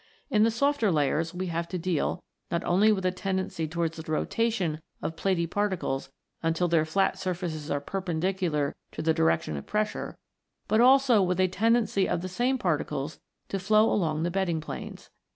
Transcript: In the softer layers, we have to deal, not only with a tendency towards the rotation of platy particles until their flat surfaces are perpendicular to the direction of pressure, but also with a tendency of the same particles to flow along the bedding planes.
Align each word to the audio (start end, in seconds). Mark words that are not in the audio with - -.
In 0.31 0.41
the 0.41 0.49
softer 0.49 0.91
layers, 0.91 1.31
we 1.31 1.45
have 1.53 1.67
to 1.67 1.77
deal, 1.77 2.23
not 2.49 2.63
only 2.63 2.91
with 2.91 3.05
a 3.05 3.11
tendency 3.11 3.67
towards 3.67 3.97
the 3.97 4.11
rotation 4.11 4.79
of 4.99 5.15
platy 5.15 5.47
particles 5.47 6.09
until 6.41 6.67
their 6.67 6.85
flat 6.85 7.19
surfaces 7.19 7.69
are 7.69 7.79
perpendicular 7.79 8.73
to 8.93 9.03
the 9.03 9.13
direction 9.13 9.57
of 9.57 9.67
pressure, 9.67 10.17
but 10.67 10.81
also 10.81 11.21
with 11.21 11.39
a 11.39 11.47
tendency 11.47 12.09
of 12.09 12.21
the 12.21 12.29
same 12.29 12.57
particles 12.57 13.19
to 13.49 13.59
flow 13.59 13.91
along 13.93 14.23
the 14.23 14.31
bedding 14.31 14.59
planes. 14.59 15.11